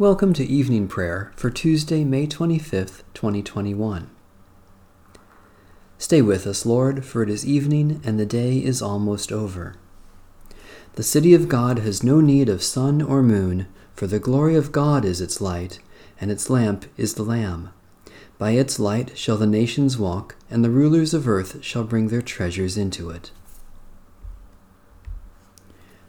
Welcome 0.00 0.32
to 0.34 0.44
evening 0.46 0.86
prayer 0.86 1.32
for 1.34 1.50
Tuesday, 1.50 2.04
May 2.04 2.28
25th, 2.28 3.02
2021. 3.14 4.08
Stay 5.98 6.22
with 6.22 6.46
us, 6.46 6.64
Lord, 6.64 7.04
for 7.04 7.24
it 7.24 7.28
is 7.28 7.44
evening 7.44 8.00
and 8.04 8.16
the 8.16 8.24
day 8.24 8.58
is 8.58 8.80
almost 8.80 9.32
over. 9.32 9.74
The 10.92 11.02
city 11.02 11.34
of 11.34 11.48
God 11.48 11.80
has 11.80 12.04
no 12.04 12.20
need 12.20 12.48
of 12.48 12.62
sun 12.62 13.02
or 13.02 13.24
moon, 13.24 13.66
for 13.96 14.06
the 14.06 14.20
glory 14.20 14.54
of 14.54 14.70
God 14.70 15.04
is 15.04 15.20
its 15.20 15.40
light, 15.40 15.80
and 16.20 16.30
its 16.30 16.48
lamp 16.48 16.84
is 16.96 17.14
the 17.14 17.24
Lamb. 17.24 17.70
By 18.38 18.52
its 18.52 18.78
light 18.78 19.18
shall 19.18 19.36
the 19.36 19.48
nations 19.48 19.98
walk, 19.98 20.36
and 20.48 20.64
the 20.64 20.70
rulers 20.70 21.12
of 21.12 21.26
earth 21.26 21.64
shall 21.64 21.82
bring 21.82 22.06
their 22.06 22.22
treasures 22.22 22.78
into 22.78 23.10
it. 23.10 23.32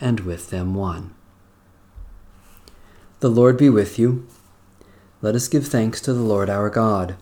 and 0.00 0.20
with 0.20 0.50
them 0.50 0.74
one. 0.74 1.14
The 3.20 3.28
Lord 3.30 3.56
be 3.56 3.70
with 3.70 3.98
you. 3.98 4.26
Let 5.22 5.34
us 5.34 5.48
give 5.48 5.66
thanks 5.66 6.00
to 6.02 6.12
the 6.12 6.22
Lord 6.22 6.50
our 6.50 6.68
God. 6.68 7.16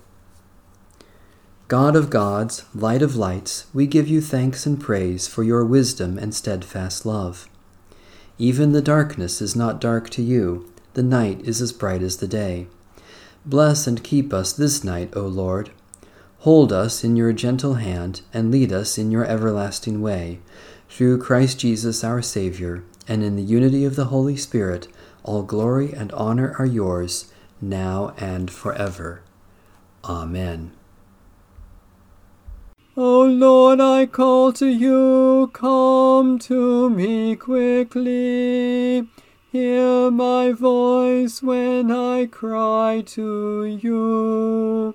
God 1.69 1.97
of 1.97 2.11
gods, 2.11 2.64
light 2.75 3.01
of 3.03 3.17
lights, 3.17 3.67
we 3.73 3.87
give 3.87 4.09
you 4.09 4.20
thanks 4.20 4.67
and 4.67 4.81
praise 4.81 5.27
for 5.27 5.42
your 5.42 5.64
wisdom 5.64 6.19
and 6.19 6.34
steadfast 6.34 7.06
love. 7.06 7.48
Even 8.37 8.73
the 8.73 8.83
darkness 8.83 9.41
is 9.41 9.55
not 9.55 9.81
dark 9.81 10.11
to 10.11 10.23
you, 10.23 10.70
the 10.95 11.03
night 11.03 11.41
is 11.45 11.62
as 11.62 11.73
bright 11.73 12.03
as 12.03 12.17
the 12.17 12.29
day. 12.29 12.67
Bless 13.47 13.86
and 13.86 14.05
keep 14.05 14.33
us 14.33 14.53
this 14.53 14.84
night, 14.84 15.17
O 15.17 15.23
Lord. 15.23 15.70
Hold 16.41 16.73
us 16.73 17.05
in 17.05 17.17
your 17.17 17.33
gentle 17.33 17.75
hand 17.75 18.23
and 18.34 18.51
lead 18.51 18.73
us 18.73 18.98
in 18.98 19.11
your 19.11 19.25
everlasting 19.25 20.03
way 20.03 20.41
through 20.93 21.17
Christ 21.17 21.59
Jesus 21.59 22.05
our 22.05 22.21
Saviour, 22.21 22.85
and 23.09 23.25
in 23.25 23.35
the 23.35 23.43
unity 23.43 23.87
of 23.87 23.97
the 23.97 24.05
Holy 24.07 24.37
Spirit, 24.37 24.89
all 25.23 25.43
glory 25.43 25.91
and 25.91 26.12
honor 26.12 26.55
are 26.59 26.67
yours, 26.67 27.33
now 27.62 28.12
and 28.19 28.51
forever. 28.51 29.23
Amen. 30.05 30.73
O 32.95 33.23
Lord, 33.23 33.81
I 33.81 34.05
call 34.05 34.53
to 34.53 34.67
you, 34.67 35.51
come 35.55 36.39
to 36.41 36.91
me 36.91 37.37
quickly. 37.37 39.09
Hear 39.51 40.11
my 40.11 40.53
voice 40.53 41.43
when 41.43 41.91
I 41.91 42.27
cry 42.27 43.03
to 43.07 43.65
you. 43.65 44.95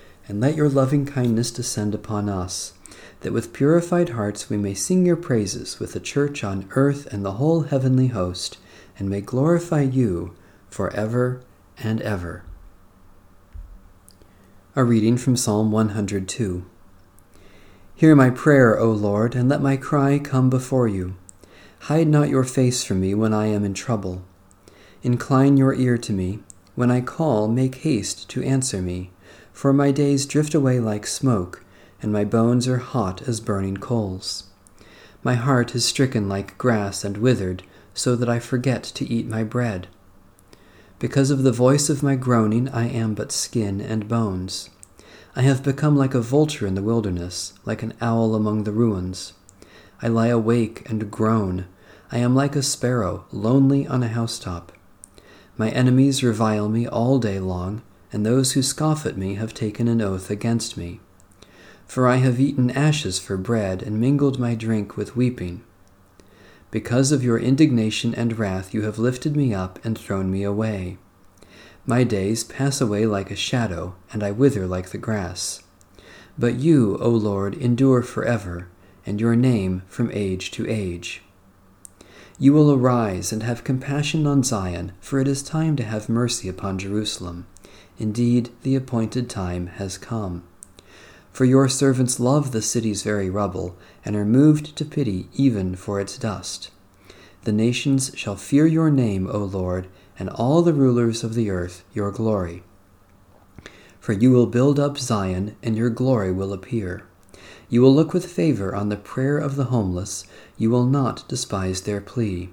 and 0.31 0.39
let 0.39 0.55
your 0.55 0.69
loving 0.69 1.05
kindness 1.05 1.51
descend 1.51 1.93
upon 1.93 2.29
us, 2.29 2.71
that 3.19 3.33
with 3.33 3.51
purified 3.51 4.07
hearts 4.07 4.49
we 4.49 4.55
may 4.55 4.73
sing 4.73 5.05
your 5.05 5.17
praises 5.17 5.77
with 5.77 5.91
the 5.91 5.99
church 5.99 6.41
on 6.41 6.69
earth 6.71 7.05
and 7.11 7.25
the 7.25 7.33
whole 7.33 7.63
heavenly 7.63 8.07
host, 8.07 8.57
and 8.97 9.09
may 9.09 9.19
glorify 9.19 9.81
you 9.81 10.33
for 10.69 10.89
ever 10.93 11.41
and 11.77 11.99
ever. 11.99 12.45
A 14.73 14.85
reading 14.85 15.17
from 15.17 15.35
Psalm 15.35 15.69
102. 15.69 16.65
Hear 17.93 18.15
my 18.15 18.29
prayer, 18.29 18.79
O 18.79 18.89
Lord, 18.89 19.35
and 19.35 19.49
let 19.49 19.61
my 19.61 19.75
cry 19.75 20.17
come 20.17 20.49
before 20.49 20.87
you. 20.87 21.17
Hide 21.79 22.07
not 22.07 22.29
your 22.29 22.45
face 22.45 22.85
from 22.85 23.01
me 23.01 23.13
when 23.13 23.33
I 23.33 23.47
am 23.47 23.65
in 23.65 23.73
trouble. 23.73 24.23
Incline 25.03 25.57
your 25.57 25.73
ear 25.73 25.97
to 25.97 26.13
me. 26.13 26.39
When 26.75 26.89
I 26.89 27.01
call, 27.01 27.49
make 27.49 27.75
haste 27.75 28.29
to 28.29 28.41
answer 28.41 28.81
me. 28.81 29.11
For 29.53 29.73
my 29.73 29.91
days 29.91 30.25
drift 30.25 30.53
away 30.53 30.79
like 30.79 31.05
smoke, 31.05 31.63
and 32.01 32.11
my 32.11 32.23
bones 32.23 32.67
are 32.67 32.77
hot 32.77 33.21
as 33.27 33.39
burning 33.39 33.77
coals. 33.77 34.45
My 35.23 35.35
heart 35.35 35.75
is 35.75 35.85
stricken 35.85 36.27
like 36.27 36.57
grass 36.57 37.03
and 37.03 37.17
withered, 37.17 37.63
so 37.93 38.15
that 38.15 38.29
I 38.29 38.39
forget 38.39 38.83
to 38.83 39.07
eat 39.07 39.27
my 39.27 39.43
bread. 39.43 39.87
Because 40.97 41.29
of 41.29 41.43
the 41.43 41.51
voice 41.51 41.89
of 41.89 42.03
my 42.03 42.15
groaning, 42.15 42.69
I 42.69 42.87
am 42.87 43.13
but 43.13 43.31
skin 43.31 43.81
and 43.81 44.07
bones. 44.07 44.69
I 45.35 45.41
have 45.43 45.63
become 45.63 45.95
like 45.95 46.13
a 46.13 46.21
vulture 46.21 46.67
in 46.67 46.75
the 46.75 46.81
wilderness, 46.81 47.53
like 47.65 47.83
an 47.83 47.93
owl 48.01 48.35
among 48.35 48.63
the 48.63 48.71
ruins. 48.71 49.33
I 50.01 50.07
lie 50.07 50.27
awake 50.27 50.89
and 50.89 51.11
groan. 51.11 51.65
I 52.11 52.17
am 52.17 52.35
like 52.35 52.55
a 52.55 52.63
sparrow, 52.63 53.25
lonely 53.31 53.87
on 53.87 54.03
a 54.03 54.09
housetop. 54.09 54.71
My 55.57 55.69
enemies 55.69 56.23
revile 56.23 56.69
me 56.69 56.87
all 56.87 57.19
day 57.19 57.39
long, 57.39 57.81
and 58.11 58.25
those 58.25 58.53
who 58.53 58.61
scoff 58.61 59.05
at 59.05 59.17
me 59.17 59.35
have 59.35 59.53
taken 59.53 59.87
an 59.87 60.01
oath 60.01 60.29
against 60.29 60.77
me. 60.77 60.99
For 61.85 62.07
I 62.07 62.17
have 62.17 62.39
eaten 62.39 62.71
ashes 62.71 63.19
for 63.19 63.37
bread, 63.37 63.81
and 63.81 63.99
mingled 63.99 64.39
my 64.39 64.55
drink 64.55 64.95
with 64.95 65.15
weeping. 65.15 65.63
Because 66.69 67.11
of 67.11 67.23
your 67.23 67.37
indignation 67.37 68.15
and 68.15 68.39
wrath, 68.39 68.73
you 68.73 68.83
have 68.83 68.97
lifted 68.97 69.35
me 69.35 69.53
up 69.53 69.77
and 69.83 69.97
thrown 69.97 70.31
me 70.31 70.43
away. 70.43 70.97
My 71.85 72.03
days 72.03 72.43
pass 72.43 72.79
away 72.79 73.05
like 73.05 73.29
a 73.31 73.35
shadow, 73.35 73.95
and 74.13 74.23
I 74.23 74.31
wither 74.31 74.65
like 74.65 74.89
the 74.89 74.97
grass. 74.97 75.63
But 76.37 76.55
you, 76.55 76.97
O 76.99 77.09
Lord, 77.09 77.55
endure 77.55 78.01
forever, 78.01 78.69
and 79.05 79.19
your 79.19 79.35
name 79.35 79.83
from 79.87 80.11
age 80.13 80.51
to 80.51 80.69
age. 80.69 81.23
You 82.39 82.53
will 82.53 82.71
arise 82.71 83.33
and 83.33 83.43
have 83.43 83.63
compassion 83.63 84.25
on 84.25 84.43
Zion, 84.43 84.93
for 85.01 85.19
it 85.19 85.27
is 85.27 85.43
time 85.43 85.75
to 85.75 85.83
have 85.83 86.07
mercy 86.07 86.47
upon 86.47 86.79
Jerusalem. 86.79 87.47
Indeed, 88.01 88.49
the 88.63 88.75
appointed 88.75 89.29
time 89.29 89.67
has 89.67 89.99
come. 89.99 90.41
For 91.31 91.45
your 91.45 91.69
servants 91.69 92.19
love 92.19 92.51
the 92.51 92.63
city's 92.63 93.03
very 93.03 93.29
rubble, 93.29 93.77
and 94.03 94.15
are 94.15 94.25
moved 94.25 94.75
to 94.77 94.85
pity 94.85 95.29
even 95.35 95.75
for 95.75 95.99
its 95.99 96.17
dust. 96.17 96.71
The 97.43 97.51
nations 97.51 98.11
shall 98.15 98.35
fear 98.35 98.65
your 98.65 98.89
name, 98.89 99.29
O 99.31 99.37
Lord, 99.37 99.87
and 100.17 100.31
all 100.31 100.63
the 100.63 100.73
rulers 100.73 101.23
of 101.23 101.35
the 101.35 101.51
earth 101.51 101.83
your 101.93 102.11
glory. 102.11 102.63
For 103.99 104.13
you 104.13 104.31
will 104.31 104.47
build 104.47 104.79
up 104.79 104.97
Zion, 104.97 105.55
and 105.61 105.77
your 105.77 105.91
glory 105.91 106.31
will 106.31 106.53
appear. 106.53 107.03
You 107.69 107.83
will 107.83 107.93
look 107.93 108.13
with 108.13 108.25
favor 108.25 108.73
on 108.73 108.89
the 108.89 108.97
prayer 108.97 109.37
of 109.37 109.55
the 109.55 109.65
homeless, 109.65 110.25
you 110.57 110.71
will 110.71 110.87
not 110.87 111.29
despise 111.29 111.81
their 111.81 112.01
plea. 112.01 112.49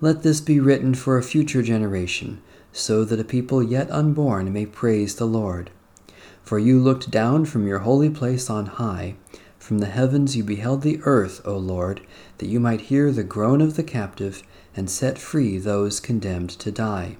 Let 0.00 0.22
this 0.22 0.40
be 0.40 0.60
written 0.60 0.94
for 0.94 1.18
a 1.18 1.22
future 1.22 1.62
generation, 1.62 2.40
so 2.76 3.06
that 3.06 3.18
a 3.18 3.24
people 3.24 3.62
yet 3.62 3.90
unborn 3.90 4.52
may 4.52 4.66
praise 4.66 5.16
the 5.16 5.24
Lord. 5.24 5.70
For 6.42 6.58
you 6.58 6.78
looked 6.78 7.10
down 7.10 7.46
from 7.46 7.66
your 7.66 7.78
holy 7.78 8.10
place 8.10 8.50
on 8.50 8.66
high, 8.66 9.16
from 9.58 9.78
the 9.78 9.86
heavens 9.86 10.36
you 10.36 10.44
beheld 10.44 10.82
the 10.82 11.00
earth, 11.04 11.40
O 11.46 11.56
Lord, 11.56 12.02
that 12.36 12.48
you 12.48 12.60
might 12.60 12.82
hear 12.82 13.10
the 13.10 13.24
groan 13.24 13.62
of 13.62 13.76
the 13.76 13.82
captive 13.82 14.42
and 14.76 14.90
set 14.90 15.16
free 15.16 15.56
those 15.56 16.00
condemned 16.00 16.50
to 16.50 16.70
die, 16.70 17.16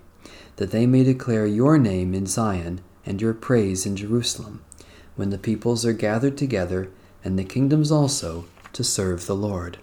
that 0.56 0.72
they 0.72 0.86
may 0.86 1.02
declare 1.02 1.46
your 1.46 1.78
name 1.78 2.12
in 2.12 2.26
Zion 2.26 2.82
and 3.06 3.22
your 3.22 3.32
praise 3.32 3.86
in 3.86 3.96
Jerusalem, 3.96 4.62
when 5.16 5.30
the 5.30 5.38
peoples 5.38 5.86
are 5.86 5.94
gathered 5.94 6.36
together 6.36 6.90
and 7.24 7.38
the 7.38 7.44
kingdoms 7.44 7.90
also 7.90 8.44
to 8.74 8.84
serve 8.84 9.24
the 9.24 9.34
Lord. 9.34 9.78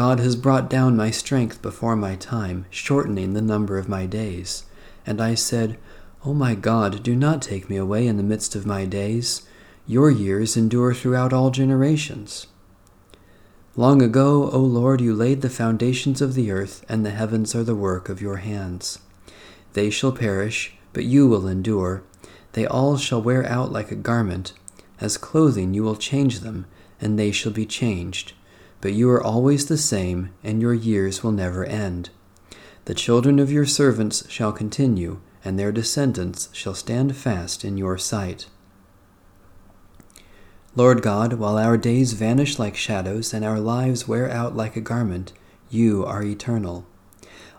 God 0.00 0.18
has 0.20 0.34
brought 0.34 0.70
down 0.70 0.96
my 0.96 1.10
strength 1.10 1.60
before 1.60 1.94
my 1.94 2.16
time, 2.16 2.64
shortening 2.70 3.34
the 3.34 3.42
number 3.42 3.76
of 3.76 3.86
my 3.86 4.06
days. 4.06 4.64
And 5.04 5.20
I 5.20 5.34
said, 5.34 5.78
O 6.24 6.32
my 6.32 6.54
God, 6.54 7.02
do 7.02 7.14
not 7.14 7.42
take 7.42 7.68
me 7.68 7.76
away 7.76 8.06
in 8.06 8.16
the 8.16 8.22
midst 8.22 8.56
of 8.56 8.64
my 8.64 8.86
days. 8.86 9.46
Your 9.86 10.10
years 10.10 10.56
endure 10.56 10.94
throughout 10.94 11.34
all 11.34 11.50
generations. 11.50 12.46
Long 13.76 14.00
ago, 14.00 14.48
O 14.50 14.60
Lord, 14.60 15.02
you 15.02 15.14
laid 15.14 15.42
the 15.42 15.50
foundations 15.50 16.22
of 16.22 16.32
the 16.32 16.50
earth, 16.50 16.82
and 16.88 17.04
the 17.04 17.10
heavens 17.10 17.54
are 17.54 17.62
the 17.62 17.76
work 17.76 18.08
of 18.08 18.22
your 18.22 18.36
hands. 18.36 19.00
They 19.74 19.90
shall 19.90 20.12
perish, 20.12 20.78
but 20.94 21.04
you 21.04 21.28
will 21.28 21.46
endure. 21.46 22.02
They 22.52 22.64
all 22.64 22.96
shall 22.96 23.20
wear 23.20 23.44
out 23.44 23.70
like 23.70 23.90
a 23.90 23.96
garment. 23.96 24.54
As 24.98 25.18
clothing 25.18 25.74
you 25.74 25.82
will 25.82 25.96
change 25.96 26.40
them, 26.40 26.64
and 27.02 27.18
they 27.18 27.32
shall 27.32 27.52
be 27.52 27.66
changed. 27.66 28.32
But 28.80 28.94
you 28.94 29.10
are 29.10 29.22
always 29.22 29.66
the 29.66 29.76
same, 29.76 30.30
and 30.42 30.62
your 30.62 30.74
years 30.74 31.22
will 31.22 31.32
never 31.32 31.64
end. 31.64 32.10
The 32.86 32.94
children 32.94 33.38
of 33.38 33.52
your 33.52 33.66
servants 33.66 34.28
shall 34.30 34.52
continue, 34.52 35.20
and 35.44 35.58
their 35.58 35.72
descendants 35.72 36.48
shall 36.52 36.74
stand 36.74 37.16
fast 37.16 37.64
in 37.64 37.76
your 37.76 37.98
sight. 37.98 38.46
Lord 40.76 41.02
God, 41.02 41.34
while 41.34 41.58
our 41.58 41.76
days 41.76 42.12
vanish 42.12 42.58
like 42.58 42.76
shadows 42.76 43.34
and 43.34 43.44
our 43.44 43.58
lives 43.58 44.06
wear 44.06 44.30
out 44.30 44.56
like 44.56 44.76
a 44.76 44.80
garment, 44.80 45.32
you 45.68 46.04
are 46.06 46.22
eternal. 46.22 46.86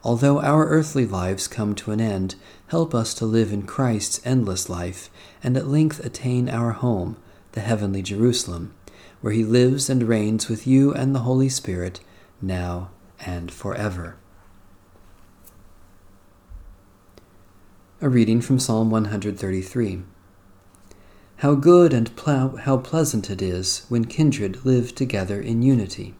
Although 0.04 0.42
our 0.42 0.68
earthly 0.68 1.06
lives 1.06 1.48
come 1.48 1.76
to 1.76 1.92
an 1.92 2.02
end, 2.02 2.36
help 2.68 2.96
us 2.96 3.14
to 3.16 3.26
live 3.26 3.54
in 3.54 3.64
Christ's 3.64 4.22
endless 4.26 4.70
life 4.70 5.10
and 5.44 5.56
at 5.56 5.68
length 5.68 6.04
attain 6.04 6.50
our 6.50 6.72
home, 6.72 7.18
the 7.52 7.60
heavenly 7.60 8.02
Jerusalem, 8.02 8.74
where 9.22 9.34
he 9.34 9.44
lives 9.44 9.90
and 9.90 10.04
reigns 10.04 10.50
with 10.50 10.68
you 10.68 10.94
and 10.94 11.16
the 11.16 11.20
Holy 11.20 11.50
Spirit, 11.50 12.00
now 12.42 12.90
and 13.26 13.52
forever. 13.52 14.18
A 18.02 18.10
reading 18.10 18.42
from 18.42 18.60
Psalm 18.60 18.90
133. 18.90 20.02
How 21.38 21.56
good 21.56 21.94
and 21.94 22.16
pl- 22.16 22.58
how 22.58 22.78
pleasant 22.78 23.30
it 23.30 23.42
is 23.42 23.86
when 23.90 24.06
kindred 24.06 24.66
live 24.66 24.94
together 24.96 25.40
in 25.40 25.62
unity. 25.62 26.16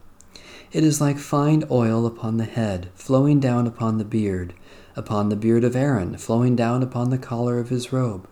It 0.72 0.84
is 0.84 1.00
like 1.00 1.18
fine 1.18 1.64
oil 1.70 2.06
upon 2.06 2.36
the 2.36 2.44
head, 2.44 2.90
flowing 2.94 3.40
down 3.40 3.66
upon 3.66 3.98
the 3.98 4.04
beard, 4.04 4.54
upon 4.96 5.28
the 5.28 5.36
beard 5.36 5.64
of 5.64 5.76
Aaron, 5.76 6.16
flowing 6.16 6.56
down 6.56 6.82
upon 6.82 7.10
the 7.10 7.18
collar 7.18 7.58
of 7.58 7.68
his 7.68 7.92
robe. 7.92 8.28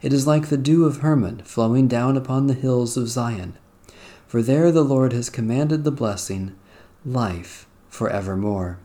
It 0.00 0.12
is 0.12 0.26
like 0.26 0.48
the 0.48 0.56
dew 0.56 0.84
of 0.84 0.98
Hermon, 0.98 1.42
flowing 1.44 1.88
down 1.88 2.16
upon 2.16 2.46
the 2.46 2.54
hills 2.54 2.96
of 2.96 3.08
Zion. 3.08 3.58
For 4.32 4.40
there 4.40 4.72
the 4.72 4.82
Lord 4.82 5.12
has 5.12 5.28
commanded 5.28 5.84
the 5.84 5.90
blessing, 5.90 6.56
life 7.04 7.66
for 7.90 8.08
evermore. 8.08 8.78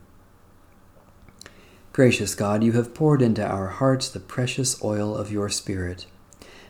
Gracious 1.94 2.34
God, 2.34 2.62
you 2.62 2.72
have 2.72 2.92
poured 2.92 3.22
into 3.22 3.42
our 3.42 3.68
hearts 3.68 4.10
the 4.10 4.20
precious 4.20 4.84
oil 4.84 5.16
of 5.16 5.32
your 5.32 5.48
Spirit. 5.48 6.04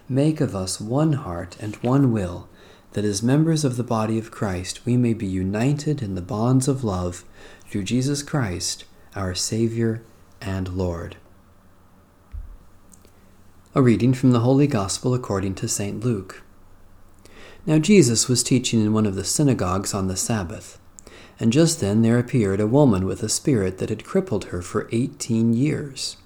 Make 0.08 0.40
of 0.40 0.54
us 0.54 0.80
one 0.80 1.14
heart 1.14 1.56
and 1.58 1.74
one 1.82 2.12
will, 2.12 2.48
that 2.92 3.04
as 3.04 3.20
members 3.20 3.64
of 3.64 3.76
the 3.76 3.82
body 3.82 4.16
of 4.16 4.30
Christ 4.30 4.86
we 4.86 4.96
may 4.96 5.12
be 5.12 5.26
united 5.26 6.00
in 6.00 6.14
the 6.14 6.22
bonds 6.22 6.68
of 6.68 6.84
love 6.84 7.24
through 7.68 7.82
Jesus 7.82 8.22
Christ, 8.22 8.84
our 9.16 9.34
Savior 9.34 10.04
and 10.40 10.68
Lord. 10.68 11.16
A 13.74 13.82
reading 13.82 14.14
from 14.14 14.30
the 14.30 14.46
Holy 14.46 14.68
Gospel 14.68 15.14
according 15.14 15.56
to 15.56 15.66
St. 15.66 15.98
Luke. 16.04 16.44
Now 17.68 17.78
Jesus 17.78 18.28
was 18.28 18.42
teaching 18.42 18.80
in 18.80 18.94
one 18.94 19.04
of 19.04 19.14
the 19.14 19.24
synagogues 19.24 19.92
on 19.92 20.08
the 20.08 20.16
Sabbath, 20.16 20.78
and 21.38 21.52
just 21.52 21.80
then 21.80 22.00
there 22.00 22.18
appeared 22.18 22.60
a 22.60 22.66
woman 22.66 23.04
with 23.04 23.22
a 23.22 23.28
spirit 23.28 23.76
that 23.76 23.90
had 23.90 24.06
crippled 24.06 24.46
her 24.46 24.62
for 24.62 24.88
eighteen 24.90 25.52
years. 25.52 26.16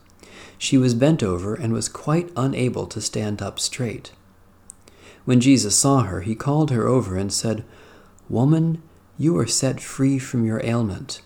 She 0.56 0.79
was 0.79 0.94
bent 0.94 1.21
over 1.21 1.56
and 1.56 1.73
was 1.73 1.89
quite 1.89 2.31
unable 2.37 2.87
to 2.87 3.00
stand 3.00 3.43
up 3.43 3.59
straight. 3.59 4.12
When 5.25 5.41
Jesus 5.41 5.75
saw 5.75 6.03
her, 6.03 6.21
he 6.21 6.37
called 6.37 6.71
her 6.71 6.87
over 6.87 7.17
and 7.17 7.33
said, 7.33 7.65
Woman, 8.29 8.81
you 9.19 9.37
are 9.37 9.46
set 9.49 9.81
free 9.81 10.20
from 10.20 10.44
your 10.44 10.65
ailment. 10.65 11.22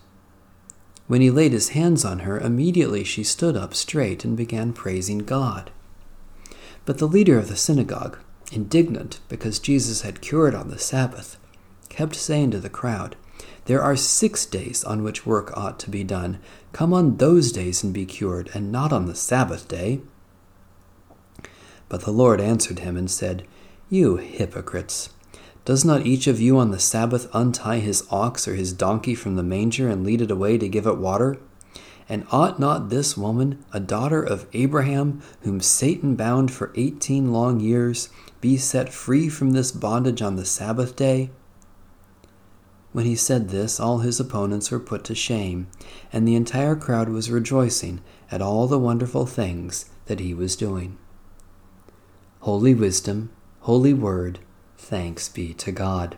When 1.05 1.21
he 1.21 1.29
laid 1.29 1.51
his 1.51 1.69
hands 1.69 2.03
on 2.03 2.19
her, 2.19 2.39
immediately 2.39 3.03
she 3.03 3.23
stood 3.23 3.55
up 3.55 3.75
straight 3.75 4.25
and 4.25 4.35
began 4.35 4.73
praising 4.73 5.19
God. 5.19 5.69
But 6.85 6.97
the 6.97 7.07
leader 7.07 7.37
of 7.37 7.49
the 7.49 7.55
synagogue, 7.55 8.17
indignant 8.51 9.19
because 9.29 9.59
Jesus 9.59 10.01
had 10.01 10.21
cured 10.21 10.55
on 10.55 10.69
the 10.69 10.79
Sabbath, 10.79 11.37
kept 11.89 12.15
saying 12.15 12.51
to 12.51 12.59
the 12.59 12.69
crowd, 12.69 13.15
there 13.67 13.83
are 13.83 13.97
six 13.97 14.45
days 14.45 14.85
on 14.85 15.03
which 15.03 15.25
work 15.25 15.55
ought 15.57 15.77
to 15.79 15.89
be 15.89 16.01
done. 16.01 16.39
Come 16.71 16.93
on 16.93 17.17
those 17.17 17.51
days 17.51 17.83
and 17.83 17.93
be 17.93 18.05
cured, 18.05 18.49
and 18.53 18.71
not 18.71 18.93
on 18.93 19.07
the 19.07 19.15
Sabbath 19.15 19.67
day. 19.67 19.99
But 21.89 22.01
the 22.01 22.11
Lord 22.11 22.39
answered 22.39 22.79
him 22.79 22.95
and 22.95 23.11
said, 23.11 23.45
You 23.89 24.15
hypocrites! 24.15 25.09
Does 25.65 25.83
not 25.83 26.05
each 26.05 26.27
of 26.27 26.39
you 26.39 26.57
on 26.57 26.71
the 26.71 26.79
Sabbath 26.79 27.27
untie 27.33 27.79
his 27.79 28.07
ox 28.09 28.47
or 28.47 28.55
his 28.55 28.71
donkey 28.71 29.13
from 29.13 29.35
the 29.35 29.43
manger 29.43 29.89
and 29.89 30.05
lead 30.05 30.21
it 30.21 30.31
away 30.31 30.57
to 30.57 30.69
give 30.69 30.87
it 30.87 30.97
water? 30.97 31.37
And 32.07 32.25
ought 32.31 32.61
not 32.61 32.87
this 32.87 33.17
woman, 33.17 33.65
a 33.73 33.81
daughter 33.81 34.23
of 34.23 34.47
Abraham, 34.53 35.21
whom 35.41 35.59
Satan 35.59 36.15
bound 36.15 36.53
for 36.53 36.71
eighteen 36.75 37.33
long 37.33 37.59
years, 37.59 38.07
be 38.41 38.57
set 38.57 38.93
free 38.93 39.29
from 39.29 39.51
this 39.51 39.71
bondage 39.71 40.21
on 40.21 40.35
the 40.35 40.45
Sabbath 40.45 40.95
day? 40.95 41.31
When 42.93 43.05
he 43.05 43.15
said 43.15 43.49
this, 43.49 43.79
all 43.79 43.99
his 43.99 44.19
opponents 44.19 44.71
were 44.71 44.79
put 44.79 45.03
to 45.05 45.15
shame, 45.15 45.67
and 46.11 46.27
the 46.27 46.35
entire 46.35 46.75
crowd 46.75 47.09
was 47.09 47.29
rejoicing 47.29 48.01
at 48.31 48.41
all 48.41 48.67
the 48.67 48.79
wonderful 48.79 49.25
things 49.25 49.85
that 50.05 50.19
he 50.19 50.33
was 50.33 50.55
doing. 50.55 50.97
Holy 52.39 52.73
Wisdom, 52.73 53.29
Holy 53.61 53.93
Word, 53.93 54.39
thanks 54.77 55.29
be 55.29 55.53
to 55.55 55.71
God. 55.71 56.17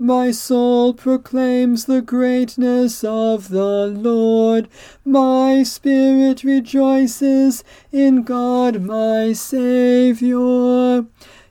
My 0.00 0.30
soul 0.30 0.94
proclaims 0.94 1.86
the 1.86 2.00
greatness 2.00 3.02
of 3.02 3.48
the 3.48 3.88
Lord. 3.88 4.68
My 5.04 5.64
spirit 5.64 6.44
rejoices 6.44 7.64
in 7.90 8.22
God 8.22 8.80
my 8.80 9.32
Saviour. 9.32 11.04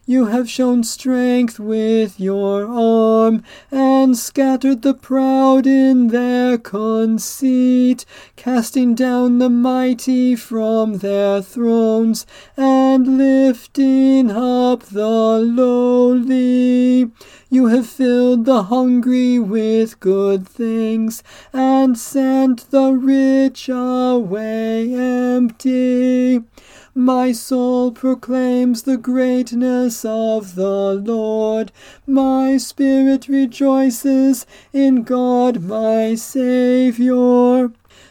You 0.05 0.27
have 0.27 0.49
shown 0.49 0.85
strength 0.85 1.59
with 1.59 2.17
your 2.17 2.65
arm, 2.65 3.43
and 3.69 4.17
scattered 4.17 4.81
the 4.81 4.93
proud 4.93 5.67
in 5.67 6.07
their 6.07 6.57
conceit, 6.57 8.05
casting 8.37 8.95
down 8.95 9.39
the 9.39 9.49
mighty 9.49 10.33
from 10.37 10.99
their 10.99 11.41
thrones, 11.41 12.25
and 12.55 13.17
lifting 13.17 14.31
up 14.31 14.83
the 14.83 15.39
lowly. 15.39 17.11
You 17.49 17.67
have 17.67 17.87
filled 17.87 18.43
the 18.43 18.63
hungry 18.63 19.39
with 19.39 20.01
good 20.01 20.45
things, 20.45 21.23
and 21.53 21.97
sent 21.97 22.69
the 22.71 22.91
rich 22.91 23.69
away 23.69 24.93
empty. 24.93 26.43
My 26.93 27.31
soul 27.31 27.93
proclaims 27.93 28.83
the 28.83 28.97
greatness 28.97 30.03
of 30.03 30.55
the 30.55 30.95
Lord. 30.95 31.71
My 32.05 32.57
spirit 32.57 33.29
rejoices 33.29 34.45
in 34.73 35.03
God 35.03 35.61
my 35.61 36.15
Saviour. 36.15 37.71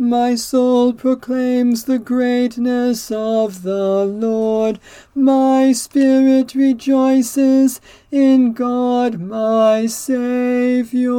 My 0.00 0.36
soul 0.36 0.92
proclaims 0.92 1.86
the 1.86 1.98
greatness 1.98 3.10
of 3.10 3.62
the 3.62 4.04
Lord. 4.04 4.78
My 5.12 5.72
spirit 5.72 6.54
rejoices 6.54 7.80
in 8.12 8.52
God 8.52 9.18
my 9.18 9.86
Saviour. 9.86 11.16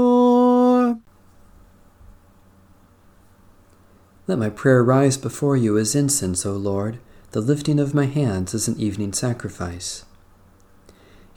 Let 4.28 4.40
my 4.40 4.50
prayer 4.50 4.82
rise 4.82 5.18
before 5.18 5.58
you 5.58 5.78
as 5.78 5.94
incense, 5.94 6.46
O 6.46 6.54
Lord, 6.54 7.00
the 7.32 7.42
lifting 7.42 7.82
of 7.82 7.94
my 7.94 8.06
hands 8.06 8.54
as 8.54 8.70
an 8.70 8.80
evening 8.80 9.12
sacrifice. 9.12 10.06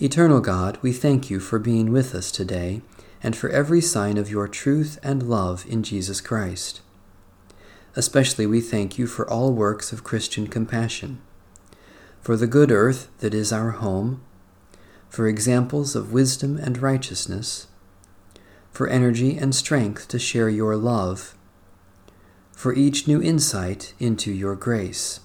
Eternal 0.01 0.39
God, 0.41 0.79
we 0.81 0.93
thank 0.93 1.29
you 1.29 1.41
for 1.41 1.59
being 1.59 1.91
with 1.91 2.15
us 2.15 2.31
today 2.31 2.83
and 3.21 3.35
for 3.35 3.51
every 3.51 3.81
sign 3.81 4.17
of 4.17 4.31
your 4.31 4.47
truth 4.47 5.01
and 5.03 5.25
love 5.25 5.67
in 5.69 5.83
Jesus 5.83 6.21
Christ. 6.21 6.83
Especially 7.95 8.47
we 8.47 8.61
thank 8.61 8.99
you 8.99 9.07
for 9.07 9.29
all 9.29 9.53
works 9.53 9.93
of 9.93 10.05
Christian 10.05 10.47
compassion, 10.47 11.21
for 12.21 12.37
the 12.37 12.47
good 12.47 12.71
earth 12.71 13.09
that 13.19 13.35
is 13.35 13.53
our 13.53 13.73
home, 13.73 14.23
for 15.11 15.29
examples 15.29 15.95
of 15.95 16.13
wisdom 16.13 16.57
and 16.57 16.79
righteousness, 16.79 17.67
for 18.71 18.89
energy 18.89 19.37
and 19.37 19.55
strength 19.55 20.09
to 20.09 20.19
share 20.19 20.49
your 20.49 20.75
love, 20.75 21.35
for 22.53 22.73
each 22.73 23.07
new 23.07 23.21
insight 23.21 23.93
into 23.99 24.33
your 24.33 24.57
grace. 24.57 25.21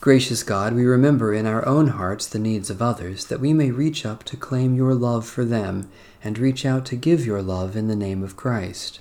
Gracious 0.00 0.42
God, 0.42 0.72
we 0.72 0.84
remember 0.84 1.34
in 1.34 1.46
our 1.46 1.64
own 1.68 1.88
hearts 1.88 2.26
the 2.26 2.38
needs 2.38 2.70
of 2.70 2.80
others, 2.80 3.26
that 3.26 3.38
we 3.38 3.52
may 3.52 3.70
reach 3.70 4.06
up 4.06 4.24
to 4.24 4.36
claim 4.36 4.74
your 4.74 4.94
love 4.94 5.26
for 5.26 5.44
them 5.44 5.90
and 6.24 6.38
reach 6.38 6.64
out 6.64 6.86
to 6.86 6.96
give 6.96 7.26
your 7.26 7.42
love 7.42 7.76
in 7.76 7.86
the 7.86 7.94
name 7.94 8.22
of 8.22 8.34
Christ. 8.34 9.00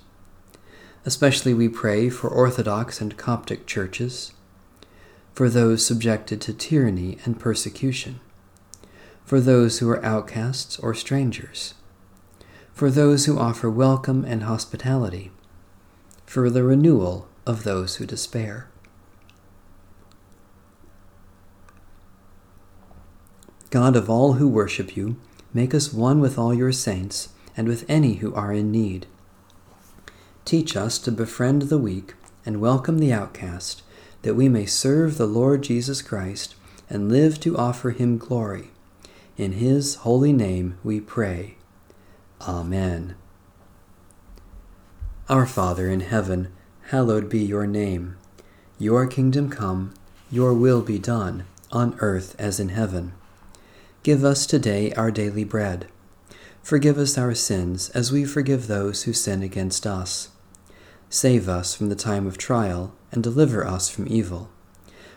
Especially 1.03 1.53
we 1.53 1.67
pray 1.67 2.09
for 2.09 2.29
Orthodox 2.29 3.01
and 3.01 3.17
Coptic 3.17 3.65
churches, 3.65 4.33
for 5.33 5.49
those 5.49 5.83
subjected 5.83 6.39
to 6.41 6.53
tyranny 6.53 7.17
and 7.25 7.39
persecution, 7.39 8.19
for 9.25 9.39
those 9.39 9.79
who 9.79 9.89
are 9.89 10.05
outcasts 10.05 10.77
or 10.77 10.93
strangers, 10.93 11.73
for 12.71 12.91
those 12.91 13.25
who 13.25 13.39
offer 13.39 13.67
welcome 13.67 14.23
and 14.25 14.43
hospitality, 14.43 15.31
for 16.27 16.51
the 16.51 16.63
renewal 16.63 17.27
of 17.47 17.63
those 17.63 17.95
who 17.95 18.05
despair. 18.05 18.67
God 23.71 23.95
of 23.95 24.07
all 24.07 24.33
who 24.33 24.47
worship 24.47 24.95
you, 24.95 25.15
make 25.51 25.73
us 25.73 25.91
one 25.91 26.19
with 26.19 26.37
all 26.37 26.53
your 26.53 26.71
saints 26.71 27.29
and 27.57 27.67
with 27.67 27.85
any 27.89 28.15
who 28.15 28.35
are 28.35 28.53
in 28.53 28.71
need 28.71 29.07
Teach 30.45 30.75
us 30.75 30.97
to 30.99 31.11
befriend 31.11 31.63
the 31.63 31.77
weak 31.77 32.15
and 32.45 32.59
welcome 32.59 32.97
the 32.97 33.13
outcast, 33.13 33.83
that 34.23 34.35
we 34.35 34.49
may 34.49 34.65
serve 34.65 35.17
the 35.17 35.27
Lord 35.27 35.61
Jesus 35.61 36.01
Christ 36.01 36.55
and 36.89 37.11
live 37.11 37.39
to 37.41 37.57
offer 37.57 37.91
him 37.91 38.17
glory. 38.17 38.71
In 39.37 39.53
his 39.53 39.95
holy 39.95 40.33
name 40.33 40.77
we 40.83 40.99
pray. 40.99 41.55
Amen. 42.41 43.15
Our 45.29 45.45
Father 45.45 45.87
in 45.87 46.01
heaven, 46.01 46.51
hallowed 46.89 47.29
be 47.29 47.39
your 47.39 47.65
name. 47.65 48.17
Your 48.77 49.07
kingdom 49.07 49.49
come, 49.49 49.93
your 50.29 50.53
will 50.53 50.81
be 50.81 50.99
done, 50.99 51.45
on 51.71 51.95
earth 51.99 52.35
as 52.37 52.59
in 52.59 52.69
heaven. 52.69 53.13
Give 54.03 54.25
us 54.25 54.45
today 54.45 54.91
our 54.93 55.11
daily 55.11 55.43
bread. 55.43 55.87
Forgive 56.63 56.97
us 56.97 57.17
our 57.17 57.33
sins 57.33 57.89
as 57.89 58.11
we 58.11 58.25
forgive 58.25 58.67
those 58.67 59.03
who 59.03 59.13
sin 59.13 59.43
against 59.43 59.85
us 59.85 60.29
Save 61.13 61.49
us 61.49 61.75
from 61.75 61.89
the 61.89 61.95
time 61.95 62.25
of 62.25 62.37
trial, 62.37 62.93
and 63.11 63.21
deliver 63.21 63.67
us 63.67 63.89
from 63.89 64.07
evil. 64.07 64.49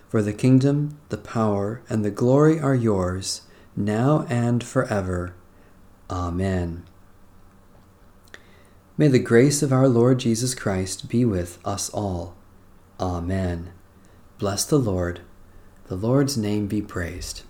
For 0.08 0.22
the 0.22 0.32
kingdom, 0.32 0.98
the 1.08 1.16
power, 1.16 1.82
and 1.88 2.04
the 2.04 2.10
glory 2.10 2.58
are 2.58 2.74
yours, 2.74 3.42
now 3.76 4.26
and 4.28 4.64
forever. 4.64 5.36
Amen. 6.10 6.82
May 8.98 9.06
the 9.06 9.20
grace 9.20 9.62
of 9.62 9.72
our 9.72 9.86
Lord 9.86 10.18
Jesus 10.18 10.52
Christ 10.52 11.08
be 11.08 11.24
with 11.24 11.60
us 11.64 11.90
all. 11.90 12.34
Amen. 12.98 13.70
Bless 14.38 14.64
the 14.64 14.80
Lord. 14.80 15.20
The 15.86 15.94
Lord's 15.94 16.36
name 16.36 16.66
be 16.66 16.82
praised. 16.82 17.43